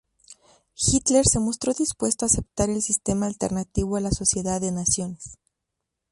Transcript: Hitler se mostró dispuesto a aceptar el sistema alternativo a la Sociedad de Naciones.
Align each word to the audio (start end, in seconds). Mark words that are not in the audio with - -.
Hitler 0.75 1.27
se 1.27 1.39
mostró 1.39 1.73
dispuesto 1.75 2.25
a 2.25 2.25
aceptar 2.27 2.71
el 2.71 2.81
sistema 2.81 3.27
alternativo 3.27 3.97
a 3.97 4.01
la 4.01 4.09
Sociedad 4.09 4.59
de 4.59 4.71
Naciones. 4.71 5.37